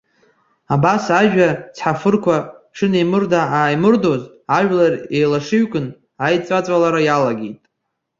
Абас 0.73 1.03
ажәа 1.19 1.49
цҳафырқәа 1.75 2.35
шынеимырда-ааимырдоз, 2.77 4.21
ажәлар 4.57 4.93
еилашыҩкын, 5.17 5.85
аидҵәаҵәалара 6.25 7.01
иалагеит. 7.03 7.59